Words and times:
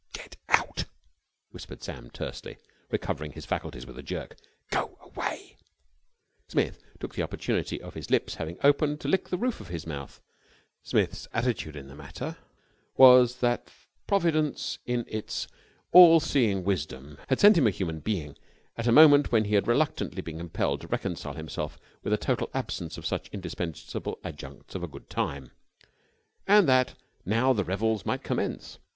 "Get 0.13 0.35
out!" 0.49 0.85
whispered 1.51 1.83
Sam 1.83 2.09
tensely, 2.09 2.57
recovering 2.89 3.33
his 3.33 3.45
faculties 3.45 3.85
with 3.85 3.99
a 3.99 4.01
jerk. 4.01 4.35
"Go 4.71 4.97
away!" 4.99 5.57
Smith 6.47 6.81
took 6.99 7.13
the 7.13 7.21
opportunity 7.21 7.79
of 7.79 7.93
his 7.93 8.09
lips 8.09 8.33
having 8.33 8.57
opened 8.63 8.99
to 9.01 9.07
lick 9.07 9.29
the 9.29 9.37
roof 9.37 9.59
of 9.61 9.67
his 9.67 9.85
mouth. 9.85 10.19
Smith's 10.81 11.27
attitude 11.35 11.75
in 11.75 11.85
the 11.87 11.93
matter 11.93 12.37
was 12.97 13.35
that 13.41 13.71
providence 14.07 14.79
in 14.87 15.05
its 15.07 15.47
all 15.91 16.19
seeing 16.19 16.63
wisdom 16.63 17.19
had 17.27 17.39
sent 17.39 17.55
him 17.55 17.67
a 17.67 17.69
human 17.69 17.99
being 17.99 18.35
at 18.77 18.87
a 18.87 18.91
moment 18.91 19.31
when 19.31 19.45
he 19.45 19.53
had 19.53 19.67
reluctantly 19.67 20.23
been 20.23 20.39
compelled 20.39 20.81
to 20.81 20.87
reconcile 20.87 21.33
himself 21.35 21.77
to 22.03 22.11
a 22.11 22.17
total 22.17 22.49
absence 22.55 22.97
of 22.97 23.05
such 23.05 23.29
indispensable 23.29 24.17
adjuncts 24.23 24.73
to 24.73 24.83
a 24.83 24.87
good 24.87 25.11
time, 25.11 25.51
and 26.47 26.67
that 26.67 26.95
now 27.23 27.53
the 27.53 27.63
revels 27.63 28.03
might 28.03 28.23
commence. 28.23 28.79